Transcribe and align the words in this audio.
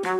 Je 0.00 0.12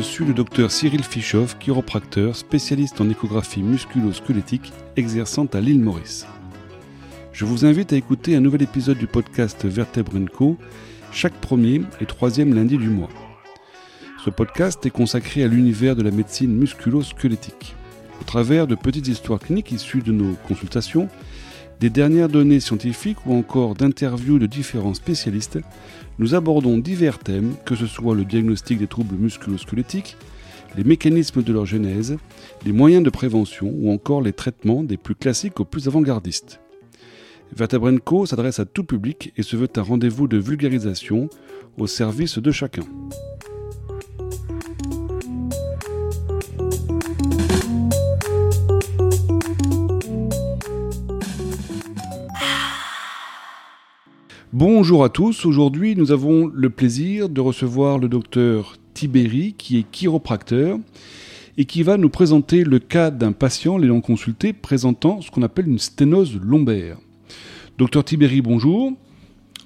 suis 0.00 0.24
le 0.24 0.32
docteur 0.32 0.70
Cyril 0.70 1.02
Fischoff, 1.02 1.58
chiropracteur, 1.58 2.36
spécialiste 2.36 3.00
en 3.00 3.10
échographie 3.10 3.62
musculo-squelettique, 3.62 4.72
exerçant 4.96 5.46
à 5.46 5.60
l'île 5.60 5.80
Maurice. 5.80 6.26
Je 7.32 7.44
vous 7.44 7.66
invite 7.66 7.92
à 7.92 7.96
écouter 7.96 8.34
un 8.36 8.40
nouvel 8.40 8.62
épisode 8.62 8.98
du 8.98 9.06
podcast 9.06 9.66
Vertèbre 9.66 10.18
Co 10.32 10.56
chaque 11.12 11.34
premier 11.34 11.82
et 12.00 12.06
troisième 12.06 12.54
lundi 12.54 12.78
du 12.78 12.88
mois. 12.88 13.10
Ce 14.24 14.30
podcast 14.30 14.84
est 14.86 14.90
consacré 14.90 15.44
à 15.44 15.48
l'univers 15.48 15.96
de 15.96 16.02
la 16.02 16.10
médecine 16.10 16.56
musculo-squelettique. 16.56 17.74
Au 18.20 18.24
travers 18.24 18.66
de 18.66 18.74
petites 18.74 19.08
histoires 19.08 19.38
cliniques 19.38 19.72
issues 19.72 20.02
de 20.02 20.12
nos 20.12 20.34
consultations, 20.48 21.08
des 21.80 21.90
dernières 21.90 22.28
données 22.28 22.60
scientifiques 22.60 23.24
ou 23.26 23.34
encore 23.34 23.74
d'interviews 23.74 24.38
de 24.38 24.46
différents 24.46 24.94
spécialistes, 24.94 25.58
nous 26.18 26.34
abordons 26.34 26.78
divers 26.78 27.18
thèmes, 27.18 27.54
que 27.64 27.74
ce 27.74 27.86
soit 27.86 28.14
le 28.14 28.24
diagnostic 28.24 28.78
des 28.78 28.86
troubles 28.86 29.16
musculo-squelettiques, 29.16 30.16
les 30.76 30.84
mécanismes 30.84 31.42
de 31.42 31.52
leur 31.52 31.66
genèse, 31.66 32.16
les 32.64 32.72
moyens 32.72 33.02
de 33.04 33.10
prévention 33.10 33.72
ou 33.74 33.90
encore 33.90 34.22
les 34.22 34.32
traitements 34.32 34.82
des 34.82 34.96
plus 34.96 35.14
classiques 35.14 35.60
aux 35.60 35.64
plus 35.64 35.86
avant-gardistes. 35.86 36.60
Vertebrenco 37.54 38.26
s'adresse 38.26 38.58
à 38.58 38.64
tout 38.64 38.84
public 38.84 39.32
et 39.36 39.42
se 39.42 39.56
veut 39.56 39.68
un 39.76 39.82
rendez-vous 39.82 40.28
de 40.28 40.36
vulgarisation 40.36 41.28
au 41.78 41.86
service 41.86 42.38
de 42.38 42.50
chacun. 42.50 42.82
Bonjour 54.58 55.04
à 55.04 55.10
tous, 55.10 55.44
aujourd'hui 55.44 55.96
nous 55.96 56.12
avons 56.12 56.46
le 56.46 56.70
plaisir 56.70 57.28
de 57.28 57.42
recevoir 57.42 57.98
le 57.98 58.08
docteur 58.08 58.78
Tiberi 58.94 59.52
qui 59.52 59.76
est 59.76 59.84
chiropracteur 59.92 60.78
et 61.58 61.66
qui 61.66 61.82
va 61.82 61.98
nous 61.98 62.08
présenter 62.08 62.64
le 62.64 62.78
cas 62.78 63.10
d'un 63.10 63.32
patient 63.32 63.76
l'ayant 63.76 64.00
consulté 64.00 64.54
présentant 64.54 65.20
ce 65.20 65.30
qu'on 65.30 65.42
appelle 65.42 65.68
une 65.68 65.78
sténose 65.78 66.40
lombaire. 66.42 66.96
Docteur 67.76 68.02
Tiberi, 68.02 68.40
bonjour. 68.40 68.94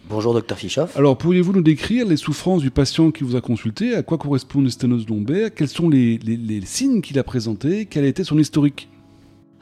Bonjour 0.09 0.35
docteur 0.35 0.59
Fischoff. 0.59 0.97
Alors 0.97 1.17
pourriez-vous 1.17 1.53
nous 1.53 1.63
décrire 1.63 2.05
les 2.05 2.17
souffrances 2.17 2.63
du 2.63 2.73
patient 2.73 3.13
qui 3.13 3.23
vous 3.23 3.37
a 3.37 3.41
consulté? 3.41 3.95
À 3.95 4.03
quoi 4.03 4.19
correspond 4.19 4.59
une 4.59 4.71
sténose 4.71 5.09
lombaire? 5.09 5.55
Quels 5.55 5.69
sont 5.69 5.89
les, 5.89 6.19
les 6.19 6.63
signes 6.63 7.01
qu'il 7.01 7.17
a 7.21 7.23
présentés? 7.23 7.87
Quel 7.87 8.03
a 8.03 8.09
été 8.09 8.25
son 8.25 8.41
historique? 8.41 8.89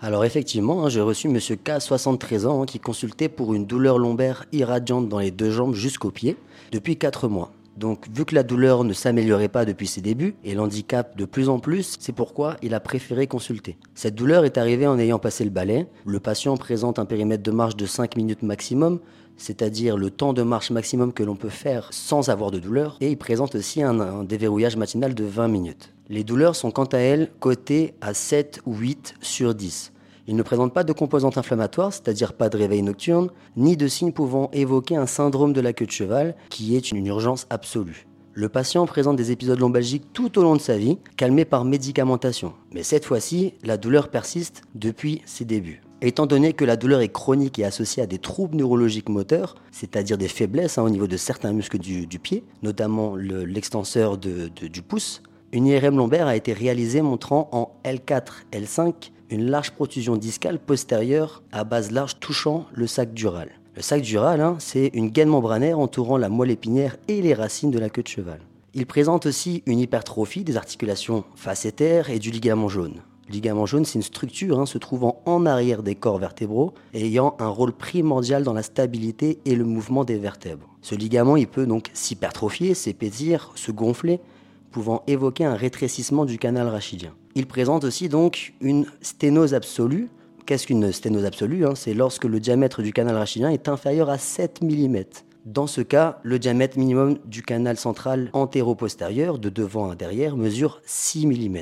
Alors 0.00 0.24
effectivement, 0.24 0.84
hein, 0.84 0.88
j'ai 0.88 1.00
reçu 1.00 1.28
Monsieur 1.28 1.56
K, 1.56 1.80
73 1.80 2.46
ans, 2.46 2.62
hein, 2.62 2.66
qui 2.66 2.78
consultait 2.78 3.28
pour 3.28 3.54
une 3.54 3.66
douleur 3.66 3.98
lombaire 3.98 4.44
irradiante 4.52 5.08
dans 5.08 5.18
les 5.18 5.32
deux 5.32 5.50
jambes 5.50 5.74
jusqu'au 5.74 6.12
pied 6.12 6.36
depuis 6.70 6.96
4 6.96 7.28
mois. 7.28 7.50
Donc 7.78 8.06
vu 8.12 8.24
que 8.24 8.34
la 8.34 8.42
douleur 8.42 8.82
ne 8.82 8.92
s'améliorait 8.92 9.48
pas 9.48 9.64
depuis 9.64 9.86
ses 9.86 10.00
débuts 10.00 10.34
et 10.42 10.54
l'handicap 10.54 11.16
de 11.16 11.24
plus 11.24 11.48
en 11.48 11.60
plus, 11.60 11.96
c'est 12.00 12.12
pourquoi 12.12 12.56
il 12.60 12.74
a 12.74 12.80
préféré 12.80 13.28
consulter. 13.28 13.78
Cette 13.94 14.16
douleur 14.16 14.44
est 14.44 14.58
arrivée 14.58 14.88
en 14.88 14.98
ayant 14.98 15.20
passé 15.20 15.44
le 15.44 15.50
balai. 15.50 15.86
Le 16.04 16.18
patient 16.18 16.56
présente 16.56 16.98
un 16.98 17.04
périmètre 17.04 17.44
de 17.44 17.52
marche 17.52 17.76
de 17.76 17.86
5 17.86 18.16
minutes 18.16 18.42
maximum, 18.42 18.98
c'est-à-dire 19.36 19.96
le 19.96 20.10
temps 20.10 20.32
de 20.32 20.42
marche 20.42 20.72
maximum 20.72 21.12
que 21.12 21.22
l'on 21.22 21.36
peut 21.36 21.48
faire 21.48 21.88
sans 21.92 22.30
avoir 22.30 22.50
de 22.50 22.58
douleur, 22.58 22.96
et 23.00 23.10
il 23.10 23.16
présente 23.16 23.54
aussi 23.54 23.80
un, 23.80 24.24
déverrouillage 24.24 24.76
matinal 24.76 25.14
de 25.14 25.24
20 25.24 25.46
minutes. 25.46 25.94
Les 26.08 26.24
douleurs 26.24 26.56
sont 26.56 26.72
quant 26.72 26.84
à 26.86 26.98
elles 26.98 27.30
cotées 27.38 27.94
à 28.00 28.12
7 28.12 28.60
ou 28.66 28.74
8 28.74 29.14
sur 29.20 29.54
10. 29.54 29.92
Il 30.28 30.36
ne 30.36 30.42
présente 30.42 30.74
pas 30.74 30.84
de 30.84 30.92
composante 30.92 31.38
inflammatoire, 31.38 31.90
c'est-à-dire 31.90 32.34
pas 32.34 32.50
de 32.50 32.58
réveil 32.58 32.82
nocturne, 32.82 33.30
ni 33.56 33.78
de 33.78 33.88
signes 33.88 34.12
pouvant 34.12 34.50
évoquer 34.52 34.94
un 34.94 35.06
syndrome 35.06 35.54
de 35.54 35.62
la 35.62 35.72
queue 35.72 35.86
de 35.86 35.90
cheval, 35.90 36.36
qui 36.50 36.76
est 36.76 36.92
une 36.92 37.06
urgence 37.06 37.46
absolue. 37.48 38.06
Le 38.34 38.50
patient 38.50 38.84
présente 38.84 39.16
des 39.16 39.32
épisodes 39.32 39.58
lombalgiques 39.58 40.12
tout 40.12 40.38
au 40.38 40.42
long 40.42 40.54
de 40.54 40.60
sa 40.60 40.76
vie, 40.76 40.98
calmés 41.16 41.46
par 41.46 41.64
médicamentation. 41.64 42.52
Mais 42.74 42.82
cette 42.82 43.06
fois-ci, 43.06 43.54
la 43.64 43.78
douleur 43.78 44.10
persiste 44.10 44.60
depuis 44.74 45.22
ses 45.24 45.46
débuts. 45.46 45.80
Étant 46.02 46.26
donné 46.26 46.52
que 46.52 46.66
la 46.66 46.76
douleur 46.76 47.00
est 47.00 47.08
chronique 47.08 47.58
et 47.58 47.64
associée 47.64 48.02
à 48.02 48.06
des 48.06 48.18
troubles 48.18 48.58
neurologiques 48.58 49.08
moteurs, 49.08 49.54
c'est-à-dire 49.72 50.18
des 50.18 50.28
faiblesses 50.28 50.76
hein, 50.76 50.82
au 50.82 50.90
niveau 50.90 51.06
de 51.06 51.16
certains 51.16 51.54
muscles 51.54 51.78
du, 51.78 52.18
pied, 52.18 52.44
notamment 52.62 53.16
l'extenseur 53.16 54.18
du 54.18 54.82
pouce, 54.82 55.22
une 55.52 55.66
IRM 55.66 55.96
lombaire 55.96 56.26
a 56.26 56.36
été 56.36 56.52
réalisée 56.52 57.00
montrant 57.00 57.48
en 57.52 57.72
L4, 57.82 58.44
L5 58.52 59.10
une 59.30 59.50
large 59.50 59.72
protrusion 59.72 60.16
discale 60.16 60.58
postérieure 60.58 61.42
à 61.52 61.64
base 61.64 61.90
large 61.90 62.18
touchant 62.20 62.66
le 62.72 62.86
sac 62.86 63.12
dural. 63.12 63.50
Le 63.76 63.82
sac 63.82 64.02
dural, 64.02 64.40
hein, 64.40 64.56
c'est 64.58 64.90
une 64.94 65.10
gaine 65.10 65.28
membranaire 65.28 65.78
entourant 65.78 66.16
la 66.16 66.28
moelle 66.28 66.50
épinière 66.50 66.96
et 67.06 67.22
les 67.22 67.34
racines 67.34 67.70
de 67.70 67.78
la 67.78 67.90
queue 67.90 68.02
de 68.02 68.08
cheval. 68.08 68.40
Il 68.74 68.86
présente 68.86 69.26
aussi 69.26 69.62
une 69.66 69.78
hypertrophie 69.78 70.44
des 70.44 70.56
articulations 70.56 71.24
facétaires 71.34 72.10
et 72.10 72.18
du 72.18 72.30
ligament 72.30 72.68
jaune. 72.68 73.02
Le 73.28 73.34
ligament 73.34 73.66
jaune, 73.66 73.84
c'est 73.84 73.98
une 73.98 74.02
structure 74.02 74.58
hein, 74.58 74.66
se 74.66 74.78
trouvant 74.78 75.22
en 75.26 75.46
arrière 75.46 75.82
des 75.82 75.94
corps 75.94 76.18
vertébraux 76.18 76.72
et 76.94 77.04
ayant 77.06 77.36
un 77.38 77.48
rôle 77.48 77.72
primordial 77.72 78.42
dans 78.42 78.54
la 78.54 78.62
stabilité 78.62 79.38
et 79.44 79.54
le 79.54 79.64
mouvement 79.64 80.04
des 80.04 80.16
vertèbres. 80.16 80.68
Ce 80.80 80.94
ligament, 80.94 81.36
il 81.36 81.46
peut 81.46 81.66
donc 81.66 81.90
s'hypertrophier, 81.92 82.74
s'épaissir, 82.74 83.52
se 83.54 83.70
gonfler, 83.70 84.20
pouvant 84.70 85.02
évoquer 85.06 85.44
un 85.44 85.54
rétrécissement 85.54 86.24
du 86.24 86.38
canal 86.38 86.68
rachidien. 86.68 87.12
Il 87.38 87.46
présente 87.46 87.84
aussi 87.84 88.08
donc 88.08 88.52
une 88.60 88.86
sténose 89.00 89.54
absolue. 89.54 90.08
Qu'est-ce 90.44 90.66
qu'une 90.66 90.90
sténose 90.90 91.24
absolue 91.24 91.64
hein? 91.64 91.76
C'est 91.76 91.94
lorsque 91.94 92.24
le 92.24 92.40
diamètre 92.40 92.82
du 92.82 92.92
canal 92.92 93.14
rachidien 93.14 93.48
est 93.48 93.68
inférieur 93.68 94.10
à 94.10 94.18
7 94.18 94.60
mm. 94.60 95.04
Dans 95.46 95.68
ce 95.68 95.80
cas, 95.80 96.18
le 96.24 96.40
diamètre 96.40 96.76
minimum 96.76 97.16
du 97.26 97.42
canal 97.42 97.76
central 97.76 98.28
antéro-postérieur, 98.32 99.38
de 99.38 99.50
devant 99.50 99.88
à 99.88 99.94
derrière, 99.94 100.36
mesure 100.36 100.80
6 100.84 101.28
mm. 101.28 101.58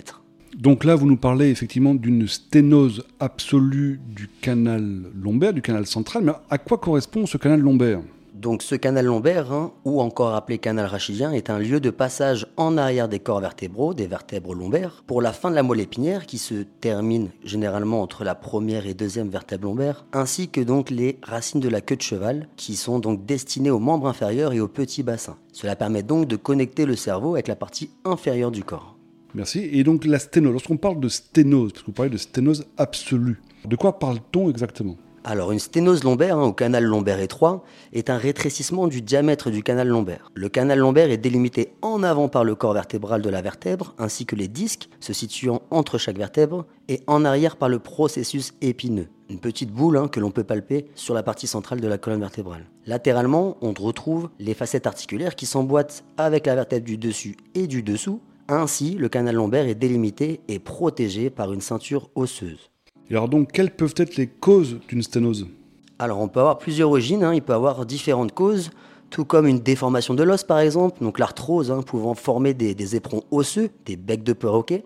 Donc 0.57 0.83
là, 0.83 0.95
vous 0.95 1.07
nous 1.07 1.19
parlez 1.19 1.51
effectivement 1.51 1.95
d'une 1.95 2.27
sténose 2.27 3.05
absolue 3.21 4.01
du 4.09 4.31
canal 4.41 5.03
lombaire, 5.15 5.53
du 5.53 5.61
canal 5.61 5.85
central, 5.85 6.25
mais 6.25 6.33
à 6.49 6.57
quoi 6.57 6.79
correspond 6.79 7.27
ce 7.27 7.37
canal 7.37 7.61
lombaire? 7.61 8.01
Donc 8.37 8.63
ce 8.63 8.75
canal 8.75 9.07
lombaire, 9.07 9.53
hein, 9.53 9.73
ou 9.85 10.01
encore 10.01 10.35
appelé 10.35 10.59
canal 10.59 10.87
rachidien, 10.87 11.33
est 11.33 11.51
un 11.51 11.59
lieu 11.59 11.81
de 11.81 11.91
passage 11.91 12.47
en 12.57 12.77
arrière 12.77 13.09
des 13.09 13.19
corps 13.19 13.41
vertébraux, 13.41 13.95
des 13.95 14.07
vertèbres 14.07 14.55
lombaires, 14.55 15.03
pour 15.07 15.23
la 15.23 15.33
fin 15.33 15.51
de 15.51 15.55
la 15.55 15.63
moelle 15.63 15.81
épinière 15.81 16.27
qui 16.27 16.39
se 16.39 16.55
termine 16.81 17.31
généralement 17.45 18.03
entre 18.03 18.25
la 18.25 18.35
première 18.35 18.87
et 18.87 18.95
deuxième 18.95 19.31
vertèbre 19.31 19.65
lombaire, 19.65 20.05
ainsi 20.13 20.49
que 20.49 20.61
donc 20.61 20.91
les 20.91 21.19
racines 21.23 21.61
de 21.61 21.69
la 21.69 21.81
queue 21.81 21.97
de 21.97 22.03
cheval 22.03 22.49
qui 22.57 22.77
sont 22.77 22.99
donc 22.99 23.25
destinées 23.25 23.71
aux 23.71 23.79
membres 23.79 24.07
inférieurs 24.07 24.53
et 24.53 24.61
au 24.61 24.69
petit 24.69 25.03
bassin. 25.03 25.37
Cela 25.53 25.75
permet 25.75 26.03
donc 26.03 26.29
de 26.29 26.37
connecter 26.37 26.85
le 26.85 26.97
cerveau 26.97 27.35
avec 27.35 27.49
la 27.49 27.57
partie 27.57 27.91
inférieure 28.05 28.51
du 28.51 28.65
corps. 28.65 28.97
Merci. 29.35 29.69
Et 29.73 29.83
donc 29.83 30.05
la 30.05 30.19
sténose, 30.19 30.53
lorsqu'on 30.53 30.77
parle 30.77 31.01
de 31.01 31.09
sténose, 31.09 31.73
parce 31.73 31.83
que 31.83 31.87
vous 31.87 31.93
parlez 31.93 32.11
de 32.11 32.17
sténose 32.17 32.67
absolue, 32.77 33.41
de 33.67 33.77
quoi 33.77 33.99
parle-t-on 33.99 34.51
exactement? 34.51 34.97
Alors 35.27 35.51
une 35.51 35.59
sténose 35.59 36.05
lombaire, 36.05 36.39
hein, 36.39 36.45
au 36.45 36.53
canal 36.53 36.85
lombaire 36.85 37.19
étroit, 37.19 37.65
est 37.93 38.11
un 38.11 38.17
rétrécissement 38.17 38.87
du 38.87 39.03
diamètre 39.03 39.51
du 39.51 39.65
canal 39.65 39.89
lombaire. 39.89 40.31
Le 40.35 40.49
canal 40.49 40.79
lombaire 40.79 41.11
est 41.11 41.17
délimité 41.17 41.73
en 41.83 42.05
avant 42.05 42.29
par 42.29 42.45
le 42.45 42.55
corps 42.55 42.75
vertébral 42.75 43.23
de 43.23 43.29
la 43.29 43.43
vertèbre, 43.43 43.95
ainsi 43.99 44.25
que 44.25 44.37
les 44.37 44.47
disques 44.47 44.89
se 45.01 45.13
situant 45.13 45.63
entre 45.73 45.99
chaque 45.99 46.17
vertèbre, 46.17 46.65
et 46.89 47.03
en 47.09 47.25
arrière 47.25 47.57
par 47.57 47.69
le 47.69 47.81
processus 47.81 48.55
épineux, 48.61 49.09
une 49.29 49.41
petite 49.41 49.73
boule 49.73 49.97
hein, 49.97 50.07
que 50.07 50.21
l'on 50.21 50.31
peut 50.31 50.45
palper 50.45 50.87
sur 50.95 51.13
la 51.13 51.25
partie 51.25 51.49
centrale 51.49 51.81
de 51.81 51.89
la 51.89 51.99
colonne 51.99 52.21
vertébrale. 52.21 52.67
Latéralement, 52.87 53.57
on 53.63 53.73
retrouve 53.73 54.31
les 54.39 54.55
facettes 54.55 54.87
articulaires 54.87 55.35
qui 55.35 55.47
s'emboîtent 55.47 56.05
avec 56.19 56.47
la 56.47 56.55
vertèbre 56.55 56.87
du 56.87 56.99
dessus 56.99 57.37
et 57.57 57.67
du 57.67 57.83
dessous. 57.83 58.21
Ainsi, 58.47 58.95
le 58.95 59.09
canal 59.09 59.35
lombaire 59.35 59.67
est 59.67 59.75
délimité 59.75 60.41
et 60.47 60.61
protégé 60.61 61.31
par 61.31 61.53
une 61.53 61.61
ceinture 61.61 62.11
osseuse 62.15 62.71
alors 63.15 63.29
donc, 63.29 63.53
quelles 63.53 63.71
peuvent 63.71 63.95
être 63.97 64.17
les 64.17 64.27
causes 64.27 64.79
d'une 64.89 65.03
sténose? 65.03 65.47
Alors 65.99 66.21
on 66.21 66.29
peut 66.29 66.41
avoir 66.41 66.59
plusieurs 66.59 66.91
origines, 66.91 67.25
hein. 67.25 67.33
il 67.33 67.41
peut 67.41 67.55
avoir 67.55 67.87
différentes 67.87 68.33
causes, 68.33 68.71
tout 69.09 69.25
comme 69.25 69.47
une 69.47 69.61
déformation 69.61 70.13
de 70.13 70.23
l'os 70.23 70.45
par 70.45 70.59
exemple, 70.59 71.03
donc 71.03 71.19
l'arthrose 71.19 71.71
hein, 71.71 71.83
pouvant 71.83 72.15
former 72.15 72.53
des, 72.53 72.97
éperons 72.97 73.23
osseux, 73.31 73.71
des 73.87 73.97
becs 73.97 74.23
de 74.23 74.33
perroquet. 74.35 74.85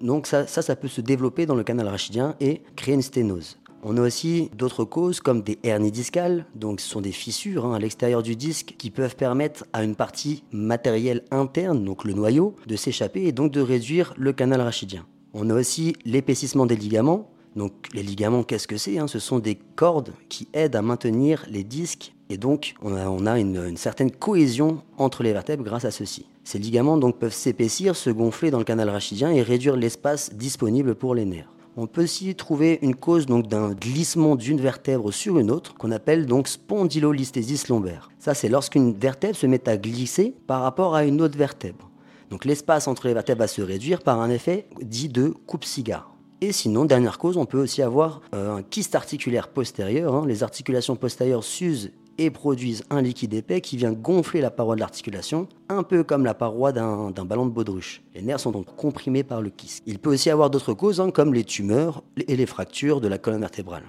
Donc 0.00 0.26
ça, 0.26 0.46
ça, 0.46 0.76
peut 0.76 0.88
se 0.88 1.00
développer 1.00 1.46
dans 1.46 1.54
le 1.54 1.64
canal 1.64 1.88
rachidien 1.88 2.36
et 2.40 2.60
créer 2.76 2.94
une 2.94 3.02
sténose. 3.02 3.58
On 3.84 3.96
a 3.96 4.00
aussi 4.00 4.50
d'autres 4.56 4.84
causes 4.84 5.20
comme 5.20 5.42
des 5.42 5.58
hernies 5.64 5.90
discales, 5.90 6.46
donc 6.54 6.80
ce 6.80 6.88
sont 6.88 7.00
des 7.00 7.10
fissures 7.10 7.66
hein, 7.66 7.74
à 7.74 7.78
l'extérieur 7.80 8.22
du 8.22 8.36
disque 8.36 8.74
qui 8.78 8.90
peuvent 8.90 9.16
permettre 9.16 9.64
à 9.72 9.82
une 9.82 9.96
partie 9.96 10.44
matérielle 10.52 11.24
interne, 11.32 11.84
donc 11.84 12.04
le 12.04 12.12
noyau, 12.12 12.54
de 12.68 12.76
s'échapper 12.76 13.24
et 13.24 13.32
donc 13.32 13.50
de 13.50 13.60
réduire 13.60 14.14
le 14.16 14.32
canal 14.32 14.60
rachidien. 14.60 15.04
On 15.34 15.50
a 15.50 15.54
aussi 15.54 15.96
l'épaississement 16.04 16.66
des 16.66 16.76
ligaments, 16.76 17.31
donc 17.56 17.72
les 17.92 18.02
ligaments, 18.02 18.42
qu'est-ce 18.42 18.66
que 18.66 18.76
c'est 18.76 18.98
hein? 18.98 19.06
Ce 19.06 19.18
sont 19.18 19.38
des 19.38 19.56
cordes 19.76 20.12
qui 20.28 20.48
aident 20.52 20.76
à 20.76 20.82
maintenir 20.82 21.44
les 21.50 21.64
disques 21.64 22.14
et 22.30 22.38
donc 22.38 22.74
on 22.80 23.26
a, 23.26 23.38
une, 23.38 23.76
certaine 23.76 24.10
cohésion 24.10 24.82
entre 24.96 25.22
les 25.22 25.32
vertèbres 25.32 25.64
grâce 25.64 25.84
à 25.84 25.90
ceci. 25.90 26.26
Ces 26.44 26.58
ligaments 26.58 26.96
donc 26.96 27.18
peuvent 27.18 27.34
s'épaissir, 27.34 27.94
se 27.94 28.10
gonfler 28.10 28.50
dans 28.50 28.58
le 28.58 28.64
canal 28.64 28.88
rachidien 28.88 29.30
et 29.30 29.42
réduire 29.42 29.76
l'espace 29.76 30.32
disponible 30.34 30.94
pour 30.94 31.14
les 31.14 31.26
nerfs. 31.26 31.52
On 31.76 31.86
peut 31.86 32.04
aussi 32.04 32.34
trouver 32.34 32.78
une 32.82 32.94
cause 32.94 33.26
donc 33.26 33.48
d'un 33.48 33.72
glissement 33.72 34.36
d'une 34.36 34.60
vertèbre 34.60 35.12
sur 35.12 35.38
une 35.38 35.50
autre 35.50 35.74
qu'on 35.74 35.90
appelle 35.90 36.26
donc 36.26 36.48
spondylolisthésis 36.48 37.68
lombaire. 37.68 38.10
Ça 38.18 38.34
c'est 38.34 38.48
lorsqu'une 38.48 38.94
vertèbre 38.94 39.36
se 39.36 39.46
met 39.46 39.68
à 39.68 39.76
glisser 39.76 40.34
par 40.46 40.62
rapport 40.62 40.94
à 40.94 41.04
une 41.04 41.20
autre 41.20 41.36
vertèbre. 41.36 41.90
Donc 42.30 42.46
l'espace 42.46 42.88
entre 42.88 43.08
les 43.08 43.14
vertèbres 43.14 43.40
va 43.40 43.46
se 43.46 43.60
réduire 43.60 44.00
par 44.00 44.20
un 44.20 44.30
effet 44.30 44.66
dit 44.80 45.10
de 45.10 45.34
coupe-cigare. 45.46 46.11
Et 46.42 46.50
sinon, 46.50 46.84
dernière 46.84 47.18
cause, 47.18 47.36
on 47.36 47.46
peut 47.46 47.60
aussi 47.62 47.82
avoir 47.82 48.20
euh, 48.34 48.56
un 48.56 48.62
kyste 48.64 48.96
articulaire 48.96 49.46
postérieur. 49.46 50.12
Hein. 50.12 50.24
Les 50.26 50.42
articulations 50.42 50.96
postérieures 50.96 51.44
s'usent 51.44 51.92
et 52.18 52.30
produisent 52.30 52.82
un 52.90 53.00
liquide 53.00 53.32
épais 53.32 53.60
qui 53.60 53.76
vient 53.76 53.92
gonfler 53.92 54.40
la 54.40 54.50
paroi 54.50 54.74
de 54.74 54.80
l'articulation, 54.80 55.46
un 55.68 55.84
peu 55.84 56.02
comme 56.02 56.24
la 56.24 56.34
paroi 56.34 56.72
d'un 56.72 57.12
ballon 57.12 57.46
de 57.46 57.52
baudruche. 57.52 58.02
Les 58.16 58.22
nerfs 58.22 58.40
sont 58.40 58.50
donc 58.50 58.74
comprimés 58.74 59.22
par 59.22 59.40
le 59.40 59.50
kyste. 59.50 59.84
Il 59.86 60.00
peut 60.00 60.10
aussi 60.10 60.30
avoir 60.30 60.50
d'autres 60.50 60.74
causes, 60.74 61.00
hein, 61.00 61.12
comme 61.12 61.32
les 61.32 61.44
tumeurs 61.44 62.02
et 62.26 62.34
les 62.34 62.46
fractures 62.46 63.00
de 63.00 63.06
la 63.06 63.18
colonne 63.18 63.42
vertébrale. 63.42 63.84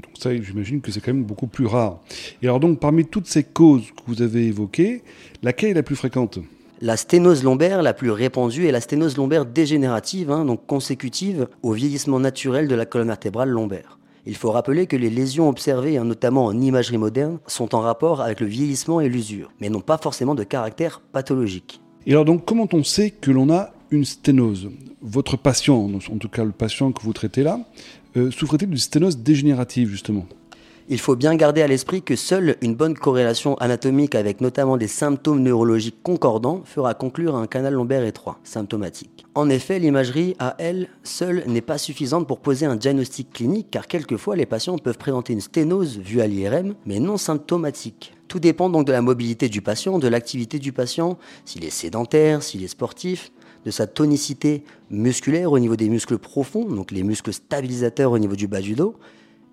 donc 0.00 0.12
ça, 0.16 0.30
j'imagine 0.40 0.80
que 0.80 0.92
c'est 0.92 1.00
quand 1.00 1.12
même 1.12 1.24
beaucoup 1.24 1.48
plus 1.48 1.66
rare. 1.66 1.98
Et 2.42 2.46
alors 2.46 2.60
donc, 2.60 2.78
parmi 2.78 3.06
toutes 3.06 3.26
ces 3.26 3.42
causes 3.42 3.90
que 3.90 4.02
vous 4.06 4.22
avez 4.22 4.46
évoquées, 4.46 5.02
laquelle 5.42 5.70
est 5.70 5.74
la 5.74 5.82
plus 5.82 5.96
fréquente? 5.96 6.38
La 6.80 6.96
sténose 6.96 7.42
lombaire 7.42 7.82
la 7.82 7.92
plus 7.92 8.10
répandue 8.10 8.66
est 8.66 8.72
la 8.72 8.80
sténose 8.80 9.16
lombaire 9.16 9.46
dégénérative, 9.46 10.30
hein, 10.30 10.44
donc 10.44 10.64
consécutive 10.66 11.48
au 11.62 11.72
vieillissement 11.72 12.20
naturel 12.20 12.68
de 12.68 12.74
la 12.74 12.86
colonne 12.86 13.08
vertébrale 13.08 13.48
lombaire. 13.48 13.98
Il 14.26 14.36
faut 14.36 14.52
rappeler 14.52 14.86
que 14.86 14.96
les 14.96 15.10
lésions 15.10 15.48
observées, 15.48 15.96
hein, 15.96 16.04
notamment 16.04 16.44
en 16.44 16.60
imagerie 16.60 16.98
moderne, 16.98 17.38
sont 17.46 17.74
en 17.74 17.80
rapport 17.80 18.20
avec 18.20 18.40
le 18.40 18.46
vieillissement 18.46 19.00
et 19.00 19.08
l'usure, 19.08 19.50
mais 19.60 19.70
n'ont 19.70 19.80
pas 19.80 19.98
forcément 19.98 20.34
de 20.34 20.44
caractère 20.44 21.00
pathologique. 21.00 21.80
Et 22.06 22.12
alors 22.12 22.24
donc 22.24 22.44
comment 22.44 22.68
on 22.72 22.84
sait 22.84 23.10
que 23.10 23.30
l'on 23.30 23.50
a 23.50 23.72
une 23.90 24.04
sténose? 24.04 24.70
Votre 25.02 25.36
patient, 25.36 25.90
en 26.12 26.18
tout 26.18 26.28
cas 26.28 26.44
le 26.44 26.52
patient 26.52 26.92
que 26.92 27.02
vous 27.02 27.12
traitez 27.12 27.42
là, 27.42 27.60
euh, 28.16 28.30
souffre-t-il 28.30 28.68
d'une 28.68 28.78
sténose 28.78 29.18
dégénérative 29.18 29.88
justement? 29.88 30.26
Il 30.90 30.98
faut 30.98 31.16
bien 31.16 31.36
garder 31.36 31.60
à 31.60 31.66
l'esprit 31.66 32.00
que 32.02 32.16
seule 32.16 32.56
une 32.62 32.74
bonne 32.74 32.94
corrélation 32.94 33.56
anatomique 33.56 34.14
avec 34.14 34.40
notamment 34.40 34.78
des 34.78 34.88
symptômes 34.88 35.42
neurologiques 35.42 36.02
concordants 36.02 36.62
fera 36.64 36.94
conclure 36.94 37.36
un 37.36 37.46
canal 37.46 37.74
lombaire 37.74 38.04
étroit, 38.04 38.38
symptomatique. 38.42 39.26
En 39.34 39.50
effet, 39.50 39.78
l'imagerie 39.78 40.34
à 40.38 40.54
elle 40.58 40.88
seule 41.02 41.44
n'est 41.46 41.60
pas 41.60 41.76
suffisante 41.76 42.26
pour 42.26 42.40
poser 42.40 42.64
un 42.64 42.76
diagnostic 42.76 43.30
clinique 43.30 43.68
car 43.70 43.86
quelquefois 43.86 44.34
les 44.34 44.46
patients 44.46 44.78
peuvent 44.78 44.96
présenter 44.96 45.34
une 45.34 45.42
sténose 45.42 45.98
vue 45.98 46.22
à 46.22 46.26
l'IRM 46.26 46.74
mais 46.86 47.00
non 47.00 47.18
symptomatique. 47.18 48.14
Tout 48.26 48.40
dépend 48.40 48.70
donc 48.70 48.86
de 48.86 48.92
la 48.92 49.02
mobilité 49.02 49.50
du 49.50 49.60
patient, 49.60 49.98
de 49.98 50.08
l'activité 50.08 50.58
du 50.58 50.72
patient, 50.72 51.18
s'il 51.44 51.64
est 51.64 51.70
sédentaire, 51.70 52.42
s'il 52.42 52.64
est 52.64 52.68
sportif, 52.68 53.30
de 53.64 53.70
sa 53.70 53.86
tonicité 53.86 54.64
musculaire 54.90 55.52
au 55.52 55.58
niveau 55.58 55.76
des 55.76 55.88
muscles 55.88 56.18
profonds, 56.18 56.64
donc 56.64 56.90
les 56.90 57.02
muscles 57.02 57.32
stabilisateurs 57.32 58.12
au 58.12 58.18
niveau 58.18 58.36
du 58.36 58.46
bas 58.46 58.60
du 58.60 58.74
dos, 58.74 58.94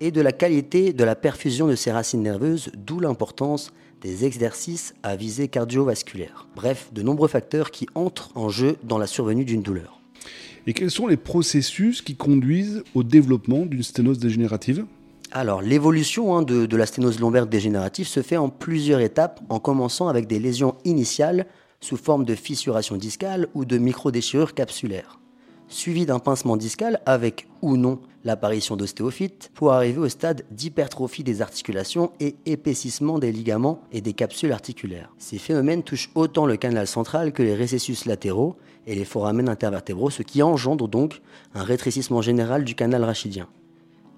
et 0.00 0.10
de 0.10 0.20
la 0.20 0.32
qualité 0.32 0.92
de 0.92 1.04
la 1.04 1.14
perfusion 1.14 1.66
de 1.66 1.74
ces 1.74 1.92
racines 1.92 2.22
nerveuses, 2.22 2.70
d'où 2.74 3.00
l'importance 3.00 3.72
des 4.02 4.24
exercices 4.24 4.94
à 5.02 5.16
visée 5.16 5.48
cardiovasculaire. 5.48 6.48
Bref, 6.54 6.90
de 6.92 7.02
nombreux 7.02 7.28
facteurs 7.28 7.70
qui 7.70 7.86
entrent 7.94 8.30
en 8.34 8.48
jeu 8.48 8.76
dans 8.84 8.98
la 8.98 9.06
survenue 9.06 9.44
d'une 9.44 9.62
douleur. 9.62 10.00
Et 10.66 10.72
quels 10.72 10.90
sont 10.90 11.06
les 11.06 11.16
processus 11.16 12.02
qui 12.02 12.16
conduisent 12.16 12.82
au 12.94 13.02
développement 13.02 13.66
d'une 13.66 13.82
sténose 13.82 14.18
dégénérative? 14.18 14.84
Alors, 15.32 15.62
l'évolution 15.62 16.36
hein, 16.36 16.42
de, 16.42 16.66
de, 16.66 16.76
la 16.76 16.86
sténose 16.86 17.20
lombaire 17.20 17.46
dégénérative 17.46 18.06
se 18.06 18.22
fait 18.22 18.36
en 18.36 18.48
plusieurs 18.48 19.00
étapes, 19.00 19.40
en 19.48 19.58
commençant 19.58 20.08
avec 20.08 20.26
des 20.26 20.38
lésions 20.38 20.76
initiales 20.84 21.46
sous 21.80 21.96
forme 21.96 22.24
de 22.24 22.34
fissuration 22.34 22.96
discale 22.96 23.48
ou 23.54 23.64
de 23.64 23.78
microdéchirure 23.78 24.54
capsulaire 24.54 25.18
suivi 25.68 26.06
d'un 26.06 26.18
pincement 26.18 26.56
discal 26.56 27.00
avec 27.06 27.48
ou 27.62 27.76
non 27.76 28.00
l'apparition 28.24 28.76
d'ostéophytes, 28.76 29.50
pour 29.54 29.72
arriver 29.72 29.98
au 29.98 30.08
stade 30.08 30.44
d'hypertrophie 30.50 31.22
des 31.22 31.42
articulations 31.42 32.10
et 32.18 32.34
épaississement 32.44 33.20
des 33.20 33.30
ligaments 33.30 33.80
et 33.92 34.00
des 34.00 34.14
capsules 34.14 34.52
articulaires. 34.52 35.12
Ces 35.16 35.38
phénomènes 35.38 35.84
touchent 35.84 36.10
autant 36.16 36.44
le 36.44 36.56
canal 36.56 36.88
central 36.88 37.32
que 37.32 37.44
les 37.44 37.54
récessus 37.54 37.96
latéraux 38.04 38.56
et 38.86 38.96
les 38.96 39.04
foramen 39.04 39.48
intervertébraux, 39.48 40.10
ce 40.10 40.22
qui 40.24 40.42
engendre 40.42 40.88
donc 40.88 41.22
un 41.54 41.62
rétrécissement 41.62 42.20
général 42.20 42.64
du 42.64 42.74
canal 42.74 43.04
rachidien. 43.04 43.46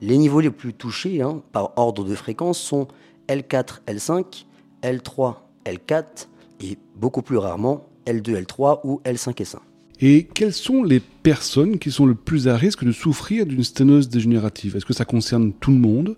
Les 0.00 0.16
niveaux 0.16 0.40
les 0.40 0.50
plus 0.50 0.72
touchés, 0.72 1.20
hein, 1.20 1.42
par 1.52 1.72
ordre 1.76 2.04
de 2.04 2.14
fréquence, 2.14 2.58
sont 2.58 2.88
L4, 3.28 3.80
L5, 3.86 4.46
L3, 4.82 5.34
L4 5.66 6.28
et 6.60 6.78
beaucoup 6.96 7.22
plus 7.22 7.36
rarement 7.36 7.86
L2, 8.06 8.42
L3 8.44 8.80
ou 8.84 9.02
L5 9.04 9.42
et 9.42 9.44
5. 9.44 9.60
Et 10.00 10.28
quelles 10.32 10.52
sont 10.52 10.84
les 10.84 11.00
personnes 11.00 11.78
qui 11.78 11.90
sont 11.90 12.06
le 12.06 12.14
plus 12.14 12.46
à 12.46 12.56
risque 12.56 12.84
de 12.84 12.92
souffrir 12.92 13.46
d'une 13.46 13.64
sténose 13.64 14.08
dégénérative? 14.08 14.76
Est-ce 14.76 14.86
que 14.86 14.92
ça 14.92 15.04
concerne 15.04 15.52
tout 15.52 15.72
le 15.72 15.78
monde? 15.78 16.16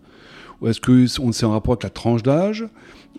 Ou 0.60 0.68
est-ce 0.68 0.80
que 0.80 1.06
c'est 1.06 1.44
en 1.44 1.52
rapport 1.52 1.72
avec 1.72 1.84
la 1.84 1.90
tranche 1.90 2.22
d'âge? 2.22 2.68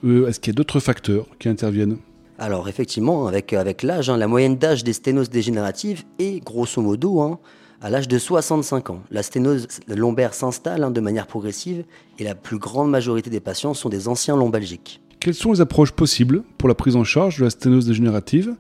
Euh, 0.04 0.28
Est-ce 0.28 0.40
qu'il 0.40 0.54
y 0.54 0.56
a 0.56 0.58
d'autres 0.58 0.80
facteurs 0.80 1.26
qui 1.40 1.50
interviennent? 1.50 1.98
Alors 2.38 2.70
effectivement, 2.70 3.28
avec, 3.28 3.52
l'âge, 3.82 4.10
hein, 4.10 4.18
la 4.18 4.28
moyenne 4.28 4.58
d'âge 4.58 4.84
des 4.84 4.94
sténoses 4.94 5.30
dégénératives 5.32 6.04
est 6.20 6.44
grosso 6.44 6.82
modo 6.82 7.22
hein, 7.22 7.40
à 7.82 7.90
l'âge 7.90 8.08
de 8.08 8.20
65 8.20 8.92
ans. 8.92 9.02
La 9.10 9.24
sténose 9.24 9.68
lombaire 9.88 10.36
s'installe 10.36 10.84
hein, 10.84 10.92
de 10.92 11.02
manière 11.02 11.26
progressive 11.26 11.86
et 12.20 12.24
la 12.24 12.36
plus 12.36 12.60
grande 12.60 12.92
majorité 12.92 13.32
des 13.32 13.40
patients 13.40 13.74
sont 13.74 13.90
des 13.90 14.08
anciens 14.08 14.36
lombalgiques. 14.36 15.02
Quelles 15.22 15.36
sont 15.36 15.52
les 15.52 15.62
approches 15.62 15.92
possibles 15.92 16.42
pour 16.58 16.68
la 16.68 16.74
prise 16.74 16.96
en 16.96 17.04
charge 17.04 17.38
de 17.38 17.44
la 17.44 17.52
sténose 17.52 17.86
dégénérative 17.86 18.56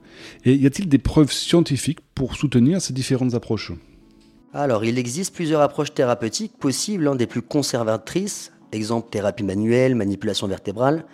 Et 0.45 0.53
y 0.53 0.67
a-t-il 0.67 0.87
des 0.87 0.99
preuves 0.99 1.31
scientifiques 1.31 2.01
pour 2.13 2.35
soutenir 2.35 2.79
ces 2.83 2.93
différentes 2.93 3.33
approches? 3.33 3.71
Alors, 4.53 4.85
il 4.85 4.99
existe 4.99 5.33
plusieurs 5.33 5.61
approches 5.61 5.95
thérapeutiques 5.95 6.55
possibles, 6.59 7.05
l'un 7.05 7.15
des 7.15 7.25
plus 7.25 7.41
conservatrices, 7.41 8.51
exemple 8.73 9.09
thérapie 9.09 9.41
manuelle, 9.43 9.95
manipulation 9.95 10.45
vertébrale, 10.45 11.05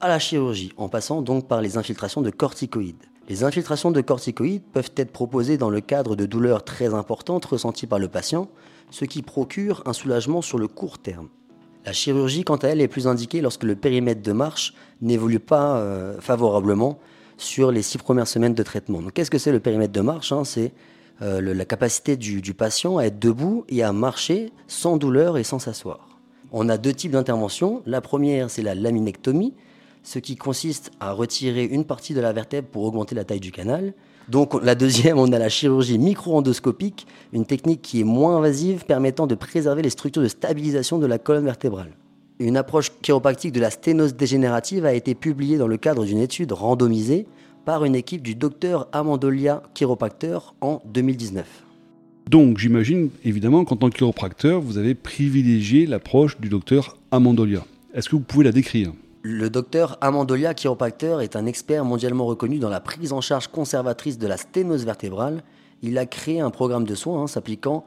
à 0.00 0.08
la 0.08 0.18
chirurgie, 0.18 0.72
en 0.78 0.88
passant 0.88 1.20
donc 1.20 1.46
par 1.46 1.60
les 1.60 1.76
infiltrations 1.76 2.22
de 2.22 2.30
corticoïdes. 2.30 3.04
Les 3.28 3.44
infiltrations 3.44 3.90
de 3.90 4.00
corticoïdes 4.00 4.64
peuvent 4.72 4.92
être 4.96 5.12
proposées 5.12 5.58
dans 5.58 5.68
le 5.68 5.82
cadre 5.82 6.16
de 6.16 6.24
douleurs 6.24 6.64
très 6.64 6.94
importantes 6.94 7.44
ressenties 7.44 7.86
par 7.86 7.98
le 7.98 8.08
patient, 8.08 8.48
ce 8.90 9.04
qui 9.04 9.20
procure 9.20 9.82
un 9.84 9.92
soulagement 9.92 10.40
sur 10.40 10.56
le 10.56 10.68
court 10.68 10.96
terme. 10.96 11.28
La 11.86 11.92
chirurgie, 11.92 12.42
quant 12.42 12.56
à 12.56 12.68
elle, 12.68 12.80
est 12.80 12.88
plus 12.88 13.06
indiquée 13.06 13.40
lorsque 13.40 13.62
le 13.62 13.76
périmètre 13.76 14.20
de 14.20 14.32
marche 14.32 14.74
n'évolue 15.00 15.38
pas 15.38 15.76
euh, 15.76 16.20
favorablement 16.20 16.98
sur 17.38 17.70
les 17.70 17.82
six 17.82 17.96
premières 17.96 18.26
semaines 18.26 18.54
de 18.54 18.62
traitement. 18.64 19.00
Qu'est-ce 19.14 19.30
que 19.30 19.38
c'est 19.38 19.52
le 19.52 19.60
périmètre 19.60 19.92
de 19.92 20.00
marche 20.00 20.32
hein? 20.32 20.42
C'est 20.42 20.72
euh, 21.22 21.40
la 21.40 21.64
capacité 21.64 22.16
du, 22.16 22.54
patient 22.54 22.98
à 22.98 23.04
être 23.04 23.20
debout 23.20 23.64
et 23.68 23.84
à 23.84 23.92
marcher 23.92 24.50
sans 24.66 24.96
douleur 24.96 25.38
et 25.38 25.44
sans 25.44 25.60
s'asseoir. 25.60 26.18
On 26.50 26.68
a 26.68 26.76
deux 26.76 26.92
types 26.92 27.12
d'interventions. 27.12 27.82
La 27.86 28.00
première, 28.00 28.50
c'est 28.50 28.62
la 28.62 28.74
laminectomie, 28.74 29.54
ce 30.02 30.18
qui 30.18 30.34
consiste 30.34 30.90
à 30.98 31.12
retirer 31.12 31.64
une 31.64 31.84
partie 31.84 32.14
de 32.14 32.20
la 32.20 32.32
vertèbre 32.32 32.66
pour 32.66 32.82
augmenter 32.82 33.14
la 33.14 33.24
taille 33.24 33.38
du 33.38 33.52
canal. 33.52 33.94
Donc 34.28 34.60
la 34.62 34.74
deuxième, 34.74 35.18
on 35.18 35.32
a 35.32 35.38
la 35.38 35.48
chirurgie 35.48 35.98
micro-endoscopique, 35.98 37.06
une 37.32 37.46
technique 37.46 37.82
qui 37.82 38.00
est 38.00 38.04
moins 38.04 38.38
invasive 38.38 38.84
permettant 38.84 39.26
de 39.26 39.36
préserver 39.36 39.82
les 39.82 39.90
structures 39.90 40.22
de 40.22 40.28
stabilisation 40.28 40.98
de 40.98 41.06
la 41.06 41.18
colonne 41.18 41.44
vertébrale. 41.44 41.92
Une 42.38 42.56
approche 42.56 42.90
chiropractique 43.02 43.52
de 43.52 43.60
la 43.60 43.70
sténose 43.70 44.14
dégénérative 44.14 44.84
a 44.84 44.92
été 44.92 45.14
publiée 45.14 45.58
dans 45.58 45.68
le 45.68 45.76
cadre 45.76 46.04
d'une 46.04 46.18
étude 46.18 46.52
randomisée 46.52 47.26
par 47.64 47.84
une 47.84 47.94
équipe 47.94 48.22
du 48.22 48.34
docteur 48.34 48.88
Amandolia, 48.92 49.62
chiropracteur, 49.74 50.54
en 50.60 50.82
2019. 50.86 51.46
Donc 52.28 52.58
j'imagine 52.58 53.10
évidemment 53.24 53.64
qu'en 53.64 53.76
tant 53.76 53.88
que 53.88 53.96
chiropracteur, 53.96 54.60
vous 54.60 54.78
avez 54.78 54.94
privilégié 54.94 55.86
l'approche 55.86 56.38
du 56.40 56.48
docteur 56.48 56.96
Amandolia. 57.12 57.64
Est-ce 57.94 58.08
que 58.08 58.16
vous 58.16 58.22
pouvez 58.22 58.44
la 58.44 58.52
décrire? 58.52 58.92
Le 59.28 59.50
docteur 59.50 59.98
Amandolia, 60.02 60.54
chiropracteur, 60.54 61.20
est 61.20 61.34
un 61.34 61.46
expert 61.46 61.84
mondialement 61.84 62.26
reconnu 62.26 62.60
dans 62.60 62.68
la 62.68 62.78
prise 62.78 63.12
en 63.12 63.20
charge 63.20 63.48
conservatrice 63.48 64.18
de 64.18 64.26
la 64.28 64.36
sténose 64.36 64.84
vertébrale. 64.84 65.42
Il 65.82 65.98
a 65.98 66.06
créé 66.06 66.38
un 66.38 66.50
programme 66.50 66.84
de 66.84 66.94
soins 66.94 67.22
hein, 67.22 67.26
s'appliquant 67.26 67.84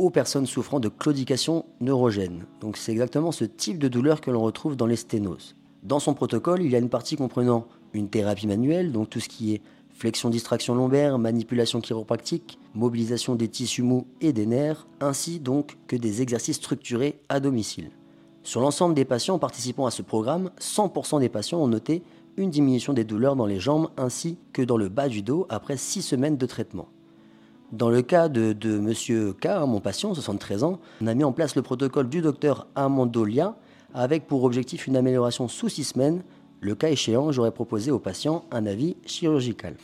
aux 0.00 0.10
personnes 0.10 0.46
souffrant 0.46 0.80
de 0.80 0.88
claudication 0.88 1.64
neurogène. 1.80 2.44
Donc 2.60 2.76
c'est 2.76 2.90
exactement 2.90 3.30
ce 3.30 3.44
type 3.44 3.78
de 3.78 3.86
douleur 3.86 4.20
que 4.20 4.32
l'on 4.32 4.40
retrouve 4.40 4.74
dans 4.74 4.86
les 4.86 4.96
sténoses. 4.96 5.54
Dans 5.84 6.00
son 6.00 6.12
protocole, 6.12 6.60
il 6.60 6.72
y 6.72 6.74
a 6.74 6.80
une 6.80 6.88
partie 6.88 7.14
comprenant 7.14 7.68
une 7.92 8.10
thérapie 8.10 8.48
manuelle, 8.48 8.90
donc 8.90 9.10
tout 9.10 9.20
ce 9.20 9.28
qui 9.28 9.54
est 9.54 9.62
flexion 9.94 10.28
distraction 10.28 10.74
lombaire, 10.74 11.18
manipulation 11.20 11.80
chiropractique, 11.80 12.58
mobilisation 12.74 13.36
des 13.36 13.46
tissus 13.46 13.84
mous 13.84 14.08
et 14.20 14.32
des 14.32 14.46
nerfs, 14.46 14.88
ainsi 15.00 15.38
donc 15.38 15.76
que 15.86 15.94
des 15.94 16.20
exercices 16.20 16.56
structurés 16.56 17.20
à 17.28 17.38
domicile. 17.38 17.92
Sur 18.42 18.62
l'ensemble 18.62 18.94
des 18.94 19.04
patients 19.04 19.38
participant 19.38 19.86
à 19.86 19.90
ce 19.90 20.02
programme, 20.02 20.50
100% 20.60 21.20
des 21.20 21.28
patients 21.28 21.60
ont 21.60 21.68
noté 21.68 22.02
une 22.36 22.50
diminution 22.50 22.94
des 22.94 23.04
douleurs 23.04 23.36
dans 23.36 23.44
les 23.46 23.60
jambes 23.60 23.90
ainsi 23.98 24.38
que 24.52 24.62
dans 24.62 24.78
le 24.78 24.88
bas 24.88 25.08
du 25.08 25.22
dos 25.22 25.46
après 25.50 25.76
6 25.76 26.02
semaines 26.02 26.38
de 26.38 26.46
traitement. 26.46 26.88
Dans 27.72 27.90
le 27.90 28.02
cas 28.02 28.28
de, 28.28 28.56
M. 28.64 29.34
K, 29.34 29.46
hein, 29.46 29.66
mon 29.66 29.80
patient, 29.80 30.14
73 30.14 30.64
ans, 30.64 30.80
on 31.02 31.06
a 31.06 31.14
mis 31.14 31.22
en 31.22 31.32
place 31.32 31.54
le 31.54 31.62
protocole 31.62 32.08
du 32.08 32.22
docteur 32.22 32.66
Amandolia 32.74 33.56
avec 33.94 34.26
pour 34.26 34.44
objectif 34.44 34.86
une 34.86 34.96
amélioration 34.96 35.46
sous 35.46 35.68
6 35.68 35.84
semaines. 35.84 36.22
Le 36.60 36.74
cas 36.74 36.88
échéant, 36.88 37.32
j'aurais 37.32 37.52
proposé 37.52 37.90
au 37.90 37.98
patient 37.98 38.44
un 38.50 38.66
avis 38.66 38.96
chirurgical. 39.04 39.76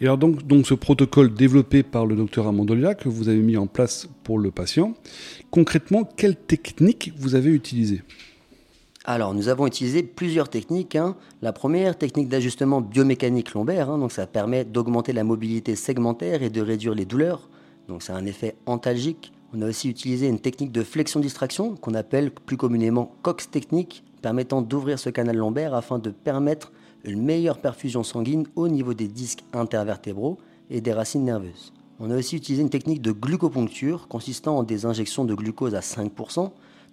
Et 0.00 0.04
alors 0.04 0.18
donc, 0.18 0.46
donc 0.46 0.66
ce 0.66 0.74
protocole 0.74 1.32
développé 1.32 1.82
par 1.82 2.06
le 2.06 2.16
docteur 2.16 2.46
Amandolia 2.46 2.94
que 2.94 3.08
vous 3.08 3.28
avez 3.28 3.38
mis 3.38 3.56
en 3.56 3.66
place 3.66 4.08
pour 4.22 4.38
le 4.38 4.50
patient, 4.50 4.94
concrètement, 5.50 6.04
quelle 6.16 6.36
technique 6.36 7.12
vous 7.16 7.34
avez 7.34 7.50
utilisée 7.50 8.02
alors, 9.06 9.34
nous 9.34 9.50
avons 9.50 9.66
utilisé 9.66 10.02
plusieurs 10.02 10.48
techniques. 10.48 10.96
Hein. 10.96 11.14
La 11.42 11.52
première, 11.52 11.98
technique 11.98 12.30
d'ajustement 12.30 12.80
biomécanique 12.80 13.52
lombaire, 13.52 13.90
hein. 13.90 13.98
donc 13.98 14.12
ça 14.12 14.26
permet 14.26 14.64
d'augmenter 14.64 15.12
la 15.12 15.24
mobilité 15.24 15.76
segmentaire 15.76 16.42
et 16.42 16.48
de 16.48 16.62
réduire 16.62 16.94
les 16.94 17.04
douleurs. 17.04 17.50
Donc, 17.86 18.02
c'est 18.02 18.14
un 18.14 18.24
effet 18.24 18.56
antalgique. 18.64 19.34
On 19.52 19.60
a 19.60 19.68
aussi 19.68 19.90
utilisé 19.90 20.26
une 20.26 20.40
technique 20.40 20.72
de 20.72 20.82
flexion-distraction 20.82 21.76
qu'on 21.76 21.92
appelle 21.92 22.30
plus 22.30 22.56
communément 22.56 23.14
Cox 23.20 23.50
technique, 23.50 24.04
permettant 24.22 24.62
d'ouvrir 24.62 24.98
ce 24.98 25.10
canal 25.10 25.36
lombaire 25.36 25.74
afin 25.74 25.98
de 25.98 26.08
permettre 26.08 26.72
une 27.10 27.22
meilleure 27.22 27.58
perfusion 27.58 28.02
sanguine 28.02 28.46
au 28.56 28.68
niveau 28.68 28.94
des 28.94 29.08
disques 29.08 29.44
intervertébraux 29.52 30.38
et 30.70 30.80
des 30.80 30.92
racines 30.92 31.24
nerveuses. 31.24 31.72
On 32.00 32.10
a 32.10 32.16
aussi 32.16 32.36
utilisé 32.36 32.62
une 32.62 32.70
technique 32.70 33.02
de 33.02 33.12
glucoponcture 33.12 34.08
consistant 34.08 34.58
en 34.58 34.62
des 34.62 34.84
injections 34.84 35.24
de 35.24 35.34
glucose 35.34 35.74
à 35.74 35.80
5%. 35.80 36.50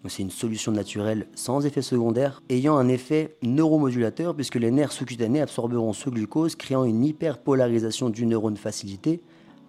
C'est 0.08 0.24
une 0.24 0.32
solution 0.32 0.72
naturelle 0.72 1.28
sans 1.36 1.66
effet 1.66 1.82
secondaire, 1.82 2.42
ayant 2.50 2.78
un 2.78 2.88
effet 2.88 3.36
neuromodulateur 3.44 4.36
puisque 4.36 4.56
les 4.56 4.72
nerfs 4.72 4.92
sous-cutanés 4.92 5.42
absorberont 5.42 5.94
ce 5.94 6.10
glucose, 6.10 6.56
créant 6.56 6.86
une 6.86 7.04
hyperpolarisation 7.04 8.10
du 8.10 8.26
neurone 8.26 8.58
facilité, 8.58 9.22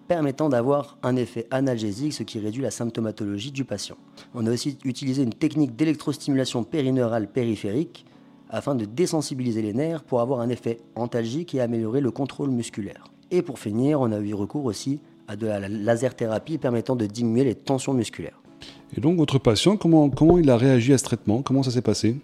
permettant 0.07 0.49
d'avoir 0.49 0.97
un 1.03 1.15
effet 1.15 1.47
analgésique, 1.51 2.13
ce 2.13 2.23
qui 2.23 2.39
réduit 2.39 2.61
la 2.61 2.71
symptomatologie 2.71 3.51
du 3.51 3.63
patient. 3.63 3.97
On 4.33 4.45
a 4.45 4.51
aussi 4.51 4.77
utilisé 4.83 5.23
une 5.23 5.33
technique 5.33 5.75
d'électrostimulation 5.75 6.63
périneurale 6.63 7.31
périphérique 7.31 8.05
afin 8.53 8.75
de 8.75 8.85
désensibiliser 8.85 9.61
les 9.61 9.73
nerfs 9.73 10.03
pour 10.03 10.21
avoir 10.21 10.39
un 10.39 10.47
effet 10.47 10.77
antalgique 10.95 11.53
et 11.55 11.59
améliorer 11.59 11.99
le 11.99 12.11
contrôle 12.11 12.51
musculaire. 12.51 13.05
Et 13.31 13.41
pour 13.41 13.59
finir, 13.59 13.99
on 13.99 14.11
a 14.11 14.19
eu 14.19 14.33
recours 14.33 14.65
aussi 14.65 14.99
à 15.27 15.35
de 15.35 15.47
la 15.47 15.67
laser 15.67 16.15
thérapie 16.15 16.59
permettant 16.59 16.95
de 16.95 17.07
diminuer 17.07 17.43
les 17.43 17.55
tensions 17.55 17.93
musculaires. 17.93 18.39
Et 18.95 19.01
donc 19.01 19.17
votre 19.17 19.39
patient, 19.39 19.75
comment, 19.75 20.09
comment 20.09 20.37
il 20.37 20.49
a 20.49 20.57
réagi 20.57 20.93
à 20.93 20.97
ce 20.97 21.03
traitement? 21.03 21.41
Comment 21.41 21.63
ça 21.63 21.71
s'est 21.71 21.81
passé? 21.81 22.17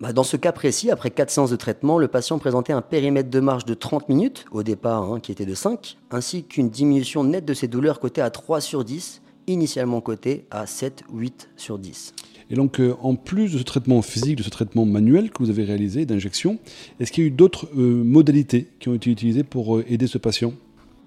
Bah, 0.00 0.12
dans 0.12 0.22
ce 0.22 0.36
cas 0.36 0.52
précis, 0.52 0.90
après 0.90 1.10
4 1.10 1.30
séances 1.30 1.50
de 1.50 1.56
traitement, 1.56 1.98
le 1.98 2.06
patient 2.06 2.38
présentait 2.38 2.72
un 2.72 2.82
périmètre 2.82 3.30
de 3.30 3.40
marche 3.40 3.64
de 3.64 3.74
30 3.74 4.08
minutes, 4.08 4.44
au 4.52 4.62
départ 4.62 5.10
hein, 5.10 5.20
qui 5.20 5.32
était 5.32 5.46
de 5.46 5.54
5, 5.54 5.96
ainsi 6.10 6.44
qu'une 6.44 6.68
diminution 6.68 7.24
nette 7.24 7.44
de 7.44 7.54
ses 7.54 7.66
douleurs 7.66 7.98
cotées 7.98 8.20
à 8.20 8.30
3 8.30 8.60
sur 8.60 8.84
10, 8.84 9.22
initialement 9.46 10.00
cotées 10.00 10.44
à 10.50 10.66
7, 10.66 11.02
8 11.12 11.48
sur 11.56 11.78
10. 11.78 12.14
Et 12.50 12.54
donc, 12.54 12.80
euh, 12.80 12.94
en 13.02 13.16
plus 13.16 13.52
de 13.52 13.58
ce 13.58 13.64
traitement 13.64 14.02
physique, 14.02 14.36
de 14.36 14.42
ce 14.42 14.50
traitement 14.50 14.84
manuel 14.84 15.30
que 15.30 15.42
vous 15.42 15.50
avez 15.50 15.64
réalisé 15.64 16.06
d'injection, 16.06 16.58
est-ce 17.00 17.10
qu'il 17.10 17.24
y 17.24 17.26
a 17.26 17.28
eu 17.28 17.32
d'autres 17.32 17.68
euh, 17.76 18.04
modalités 18.04 18.68
qui 18.78 18.88
ont 18.88 18.94
été 18.94 19.10
utilisées 19.10 19.42
pour 19.42 19.76
euh, 19.76 19.84
aider 19.88 20.06
ce 20.06 20.18
patient? 20.18 20.52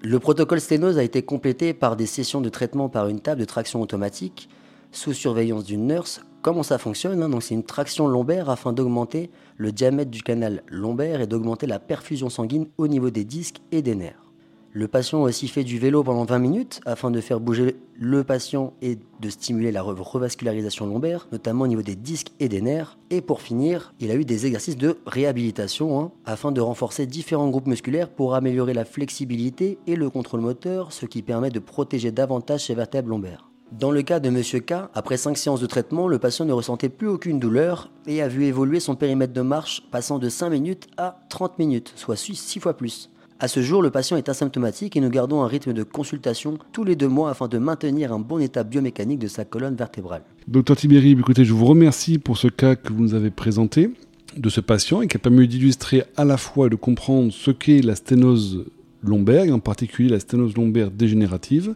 Le 0.02 0.18
protocole 0.18 0.60
sténose 0.60 0.98
a 0.98 1.02
été 1.02 1.22
complété 1.22 1.72
par 1.74 1.96
des 1.96 2.06
sessions 2.06 2.40
de 2.40 2.48
traitement 2.48 2.88
par 2.88 3.08
une 3.08 3.20
table 3.20 3.40
de 3.40 3.46
traction 3.46 3.80
automatique 3.80 4.48
sous 4.92 5.12
surveillance 5.12 5.64
d'une 5.64 5.86
nurse. 5.86 6.22
Comment 6.42 6.62
ça 6.62 6.78
fonctionne 6.78 7.22
hein? 7.22 7.38
C'est 7.40 7.54
une 7.54 7.64
traction 7.64 8.08
lombaire 8.08 8.48
afin 8.48 8.72
d'augmenter 8.72 9.30
le 9.56 9.72
diamètre 9.72 10.10
du 10.10 10.22
canal 10.22 10.62
lombaire 10.68 11.20
et 11.20 11.26
d'augmenter 11.26 11.66
la 11.66 11.78
perfusion 11.78 12.30
sanguine 12.30 12.66
au 12.78 12.88
niveau 12.88 13.10
des 13.10 13.24
disques 13.24 13.58
et 13.72 13.82
des 13.82 13.94
nerfs. 13.94 14.29
Le 14.72 14.86
patient 14.86 15.18
a 15.18 15.22
aussi 15.22 15.48
fait 15.48 15.64
du 15.64 15.80
vélo 15.80 16.04
pendant 16.04 16.24
20 16.24 16.38
minutes 16.38 16.80
afin 16.86 17.10
de 17.10 17.20
faire 17.20 17.40
bouger 17.40 17.74
le 17.98 18.22
patient 18.22 18.72
et 18.82 18.98
de 19.20 19.28
stimuler 19.28 19.72
la 19.72 19.82
revascularisation 19.82 20.86
lombaire, 20.86 21.26
notamment 21.32 21.64
au 21.64 21.66
niveau 21.66 21.82
des 21.82 21.96
disques 21.96 22.30
et 22.38 22.48
des 22.48 22.60
nerfs. 22.60 22.96
Et 23.10 23.20
pour 23.20 23.40
finir, 23.40 23.92
il 23.98 24.12
a 24.12 24.14
eu 24.14 24.24
des 24.24 24.46
exercices 24.46 24.76
de 24.76 24.98
réhabilitation 25.06 26.00
hein, 26.00 26.12
afin 26.24 26.52
de 26.52 26.60
renforcer 26.60 27.06
différents 27.06 27.48
groupes 27.48 27.66
musculaires 27.66 28.08
pour 28.08 28.36
améliorer 28.36 28.72
la 28.72 28.84
flexibilité 28.84 29.78
et 29.88 29.96
le 29.96 30.08
contrôle 30.08 30.40
moteur, 30.40 30.92
ce 30.92 31.04
qui 31.04 31.22
permet 31.22 31.50
de 31.50 31.58
protéger 31.58 32.12
davantage 32.12 32.66
ses 32.66 32.76
vertèbres 32.76 33.08
lombaires. 33.08 33.50
Dans 33.72 33.90
le 33.90 34.02
cas 34.02 34.20
de 34.20 34.28
M. 34.28 34.40
K, 34.42 34.88
après 34.94 35.16
5 35.16 35.36
séances 35.36 35.60
de 35.60 35.66
traitement, 35.66 36.06
le 36.06 36.20
patient 36.20 36.44
ne 36.44 36.52
ressentait 36.52 36.88
plus 36.88 37.08
aucune 37.08 37.40
douleur 37.40 37.90
et 38.06 38.22
a 38.22 38.28
vu 38.28 38.44
évoluer 38.44 38.78
son 38.78 38.94
périmètre 38.94 39.32
de 39.32 39.42
marche 39.42 39.82
passant 39.90 40.20
de 40.20 40.28
5 40.28 40.50
minutes 40.50 40.86
à 40.96 41.18
30 41.28 41.58
minutes, 41.58 41.92
soit 41.96 42.14
6 42.14 42.60
fois 42.60 42.76
plus. 42.76 43.10
À 43.42 43.48
ce 43.48 43.62
jour, 43.62 43.80
le 43.80 43.90
patient 43.90 44.18
est 44.18 44.28
asymptomatique 44.28 44.98
et 44.98 45.00
nous 45.00 45.08
gardons 45.08 45.40
un 45.40 45.46
rythme 45.46 45.72
de 45.72 45.82
consultation 45.82 46.58
tous 46.72 46.84
les 46.84 46.94
deux 46.94 47.08
mois 47.08 47.30
afin 47.30 47.48
de 47.48 47.56
maintenir 47.56 48.12
un 48.12 48.18
bon 48.18 48.38
état 48.38 48.64
biomécanique 48.64 49.18
de 49.18 49.28
sa 49.28 49.46
colonne 49.46 49.76
vertébrale. 49.76 50.20
Docteur 50.46 50.76
Tiberi, 50.76 51.12
écoutez, 51.12 51.46
je 51.46 51.54
vous 51.54 51.64
remercie 51.64 52.18
pour 52.18 52.36
ce 52.36 52.48
cas 52.48 52.76
que 52.76 52.92
vous 52.92 53.02
nous 53.02 53.14
avez 53.14 53.30
présenté 53.30 53.92
de 54.36 54.50
ce 54.50 54.60
patient 54.60 55.00
et 55.00 55.06
qui 55.06 55.16
a 55.16 55.20
permis 55.20 55.48
d'illustrer 55.48 56.04
à 56.18 56.26
la 56.26 56.36
fois 56.36 56.66
et 56.66 56.68
de 56.70 56.76
comprendre 56.76 57.32
ce 57.32 57.50
qu'est 57.50 57.80
la 57.80 57.94
sténose 57.94 58.66
lombaire, 59.02 59.44
et 59.44 59.52
en 59.52 59.58
particulier 59.58 60.10
la 60.10 60.20
sténose 60.20 60.54
lombaire 60.54 60.90
dégénérative, 60.90 61.74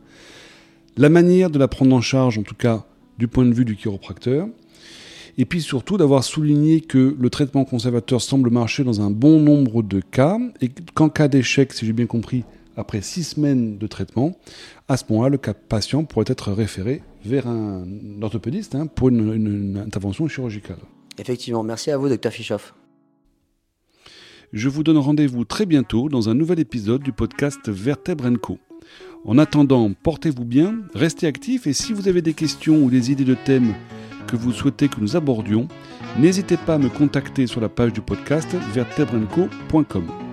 la 0.99 1.09
manière 1.09 1.49
de 1.49 1.59
la 1.59 1.67
prendre 1.67 1.97
en 1.97 2.03
charge, 2.03 2.37
en 2.37 2.43
tout 2.43 2.55
cas 2.55 2.85
du 3.17 3.27
point 3.27 3.47
de 3.47 3.55
vue 3.55 3.65
du 3.65 3.75
chiropracteur, 3.75 4.49
et 5.39 5.45
puis 5.45 5.61
surtout 5.61 5.97
d'avoir 5.97 6.25
souligné 6.25 6.81
que 6.81 7.17
le 7.19 7.31
traitement 7.31 7.65
conservateur 7.65 8.21
semble 8.21 8.51
marcher 8.51 8.85
dans 8.85 9.01
un 9.01 9.11
bon 9.11 9.41
nombre 9.41 9.83
de 9.83 10.01
cas, 10.01 10.39
et 10.61 10.71
qu'en 10.95 11.09
cas 11.09 11.29
d'échec, 11.29 11.73
si 11.73 11.87
j'ai 11.87 11.93
bien 11.93 12.07
compris, 12.07 12.45
après 12.77 13.03
six 13.03 13.25
semaines 13.25 13.79
de 13.79 13.87
traitement, 13.87 14.37
à 14.89 14.97
ce 14.97 15.05
moment-là, 15.11 15.29
le 15.29 15.39
cas 15.39 15.55
patient 15.55 16.05
pourrait 16.05 16.25
être 16.29 16.53
référé 16.53 17.03
vers 17.25 17.47
un 17.47 17.85
orthopédiste 18.21 18.75
hein, 18.75 18.87
pour 18.87 19.09
une, 19.09 19.83
intervention 19.85 20.29
chirurgicale. 20.29 20.79
Effectivement, 21.19 21.63
merci 21.63 21.91
à 21.91 21.97
vous, 21.97 22.09
Dr 22.09 22.31
Fischoff. 22.31 22.75
Je 24.53 24.69
vous 24.69 24.83
donne 24.83 24.99
rendez-vous 24.99 25.45
très 25.45 25.67
bientôt 25.67 26.09
dans 26.09 26.29
un 26.29 26.35
nouvel 26.35 26.61
épisode 26.61 27.03
du 27.03 27.13
podcast 27.13 27.69
Vertèbre 27.69 28.31
Co. 28.41 28.59
En 29.25 29.39
attendant, 29.39 29.91
portez-vous 30.03 30.45
bien, 30.45 30.83
restez 30.95 31.27
actifs 31.27 31.67
et 31.67 31.73
si 31.73 31.93
vous 31.93 32.09
avez 32.09 32.23
des 32.23 32.35
questions 32.35 32.85
ou 32.85 32.91
des 32.91 33.11
idées 33.11 33.25
de 33.25 33.35
thèmes 33.35 33.75
que 34.37 34.43
vous 34.43 34.53
souhaitez 34.53 34.89
que 34.89 35.01
nous 35.01 35.17
abordions, 35.17 35.69
n'hésitez 36.19 36.57
pas 36.57 36.75
à 36.75 36.79
me 36.79 36.89
contacter 36.89 37.47
sur 37.47 37.61
la 37.61 37.69
page 37.69 37.93
du 37.93 38.01
podcast 38.01 38.49
vertebrenco.com. 38.73 40.24